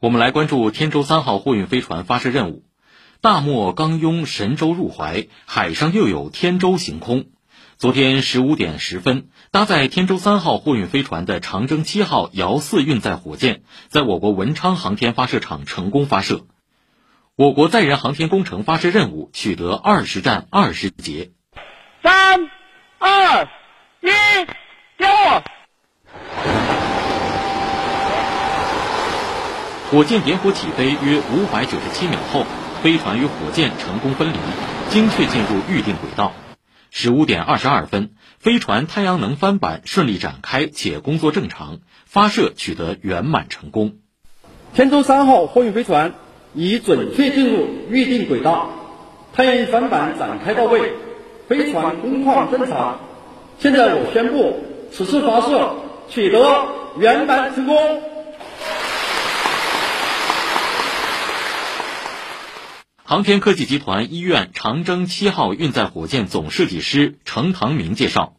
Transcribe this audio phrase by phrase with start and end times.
[0.00, 2.62] 我们来关注天舟三号货运飞船发射任务。
[3.20, 7.24] 大漠刚拥神舟入怀，海上又有天舟行空。
[7.78, 16.46] 昨天十五点十分，搭载天舟三号货运飞船的长征七号遥四运载火箭，在我国文昌航天发射场成功发射。
[17.34, 21.32] 我国载人航天工程发射任务取得二十战二十捷。
[22.04, 22.48] 三、
[22.98, 23.48] 二、
[24.00, 24.08] 一，
[24.96, 25.42] 点火
[29.90, 32.44] 火箭点火起飞约五百九十七秒后，
[32.82, 34.36] 飞船与火箭成功分离，
[34.90, 36.34] 精确进入预定轨道。
[36.90, 43.94] 十五点二十二分，飞船太阳能帆板顺利展开且工作正常，发射取得圆满成功。
[44.74, 46.12] 天舟三号货运飞船
[46.52, 48.68] 已准确进入预定轨道，
[49.32, 50.92] 太阳能帆板展开到位，
[51.48, 53.00] 飞船工况正常。
[53.58, 54.60] 现在我宣布，
[54.92, 55.76] 此次发射
[56.10, 56.66] 取得
[56.98, 58.02] 圆满成功。
[63.08, 68.34] 航天科技集团医院长征七号运载火箭总设计师程唐明介绍，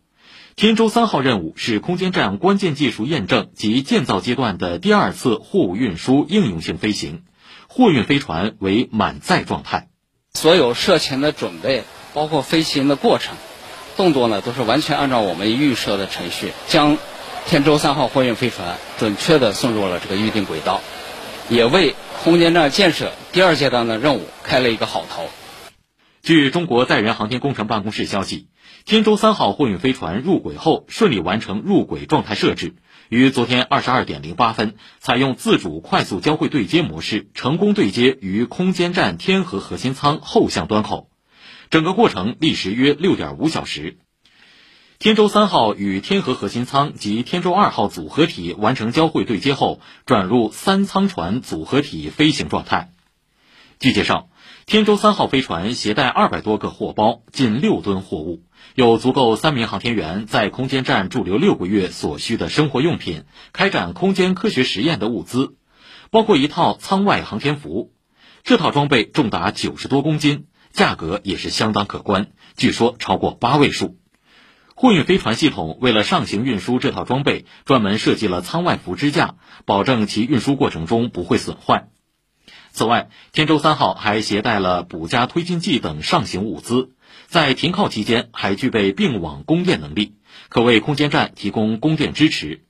[0.56, 7.24] 天舟三号任务是空间站关键技术验证及建造阶段的第二次货物运输应用性飞行，
[7.68, 9.88] 货运飞船为满载状态。
[10.36, 13.38] 所有涉前的准备，包括飞行的过程、
[13.98, 17.00] 动作呢，都是完全按照我们预设的程序，将
[17.48, 20.82] 天舟三号货运飞船准确的送入了这个预定轨道，
[21.50, 21.96] 也为。
[22.22, 25.30] 空间站建设第二阶段的任务开了一个好头。
[26.22, 28.50] 据中国载人航天工程办公室消息，
[28.84, 32.76] 天舟三号货运飞船入轨后顺利完成入轨状态设置，
[33.08, 41.10] 于昨天二十二点零八分，采用自主快速交会对接模式，成功对接于空间站天河核心舱后向端口，
[41.70, 44.00] 整个过程历时约六点五小时。
[45.00, 52.92] 天舟三号与天河核心舱及天舟二号组合体完成交会对接后，转入三舱船组合体飞行状态。
[53.80, 54.28] 据介绍，
[54.66, 58.44] 天舟三号飞船携带二百多个货包，近六吨货物，
[58.76, 65.56] 有足够三名航天员在空间站驻留六个月所需的生活用品、开展空间科学实验的物资，
[66.12, 67.94] 包括一套舱外航天服。
[68.44, 73.98] 这套装备重达九十多公斤，价格也是相当可观，据说超过八位数。
[74.82, 79.36] 货运飞船系统为了上行运输这套装备，专门设计了舱外扶支架，
[79.66, 81.90] 保证其运输过程中不会损坏。
[82.72, 86.92] 此外，天舟三号还携带了补加推进剂等上行物资，
[87.28, 90.14] 在停靠期间还具备并网供电能力，
[90.48, 92.62] 可为空间站提供供电支持。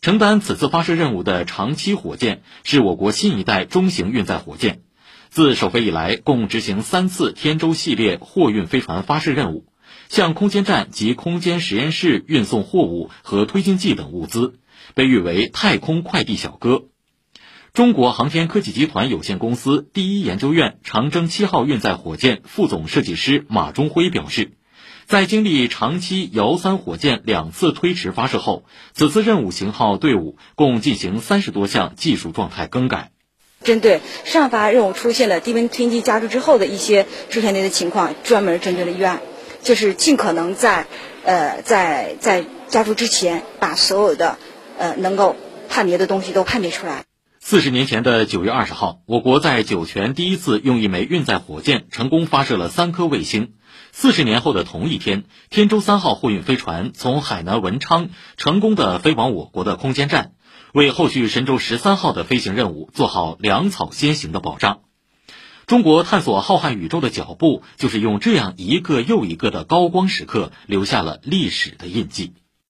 [0.00, 4.80] 承担此次发射任务的长期火箭是我国新一代中型运载火箭，
[5.28, 9.66] 自首飞以来，共执行三次天舟系列货运飞船发射任务。
[10.08, 14.58] 向空间站及空间实验室运送货物和推进剂等物资，
[14.94, 16.84] 被誉为“太空快递小哥”。
[17.72, 24.52] 中国航天科技集团有限公司第一研究院长征七号运载火箭副总设计师马中辉表示，
[25.06, 33.10] 在经历长期遥三火箭两次推迟发射后，此次任务型号队伍共进行三十多项技术状态更改。
[33.62, 39.22] 针对上发任务出现了低温推进剂加注之后的一些出现的情况，专门针对了预案。
[39.62, 40.86] 就是尽可能在，
[41.24, 44.36] 呃，在在加注之前，把所有的
[44.78, 45.36] 呃能够
[45.68, 47.04] 判别的东西都判别出来。
[47.40, 53.54] 四十年前的九月二十号，我国在酒泉第一次用一枚运载火箭成功发射了三颗卫星。
[53.90, 60.32] 四十年后的同一天，天舟三号货运飞船从海南文昌成功的飞往我国的空间站，
[60.72, 64.80] 为后续神舟十三号的飞行任务做好粮草先行的保障。
[65.66, 72.32] 中国探索浩瀚宇宙的脚步，就是用这样一个又一个的高光时刻，留下了历史的印记。